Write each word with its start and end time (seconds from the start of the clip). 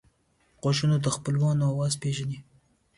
غوږونه 0.61 0.95
د 1.01 1.07
خپلوانو 1.15 1.63
آواز 1.73 1.93
پېژني 2.01 2.39